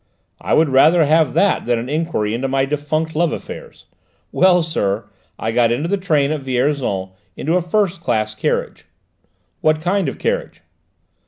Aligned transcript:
"I 0.41 0.55
would 0.55 0.69
rather 0.69 1.05
have 1.05 1.35
that 1.35 1.67
than 1.67 1.77
an 1.77 1.87
enquiry 1.87 2.33
into 2.33 2.47
my 2.47 2.65
defunct 2.65 3.15
love 3.15 3.31
affairs. 3.31 3.85
Well, 4.31 4.63
sir, 4.63 5.05
I 5.37 5.51
got 5.51 5.71
into 5.71 5.87
the 5.87 5.95
train 5.95 6.31
at 6.31 6.41
Vierzon, 6.41 7.11
into 7.37 7.55
a 7.55 7.61
first 7.61 8.01
class 8.01 8.33
carriage" 8.33 8.87
"What 9.61 9.79
kind 9.79 10.09
of 10.09 10.17
carriage?" 10.17 10.63